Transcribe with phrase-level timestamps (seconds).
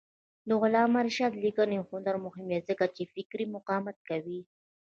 [0.47, 4.41] د علامه رشاد لیکنی هنر مهم دی ځکه چې فکري مقاومت کوي.